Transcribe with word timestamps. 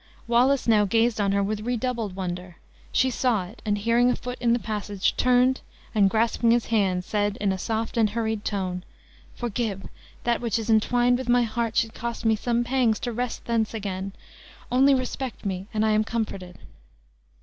Wallace 0.27 0.67
now 0.67 0.83
gazed 0.83 1.21
on 1.21 1.31
her 1.31 1.43
with 1.43 1.59
redoubled 1.61 2.15
wonder. 2.15 2.57
She 2.91 3.11
saw 3.11 3.45
it; 3.45 3.61
and 3.67 3.77
hearing 3.77 4.09
a 4.09 4.15
foot 4.15 4.39
in 4.41 4.51
the 4.51 4.57
passage, 4.57 5.15
turned, 5.15 5.61
and 5.93 6.09
grasping 6.09 6.49
his 6.49 6.65
hand, 6.65 7.03
said 7.03 7.37
in 7.39 7.51
a 7.51 7.59
soft 7.59 7.97
and 7.97 8.09
hurried 8.09 8.43
tone, 8.43 8.83
"Forgive, 9.35 9.87
that 10.23 10.41
which 10.41 10.57
is 10.57 10.71
entwined 10.71 11.19
with 11.19 11.29
my 11.29 11.43
heart 11.43 11.75
should 11.77 11.93
cost 11.93 12.25
me 12.25 12.35
some 12.35 12.63
pangs 12.63 12.99
to 13.01 13.11
wrest 13.13 13.45
thence 13.45 13.75
again. 13.75 14.13
Only 14.71 14.95
respect 14.95 15.45
me 15.45 15.67
and 15.71 15.85
I 15.85 15.91
am 15.91 16.03
comforted." 16.03 16.57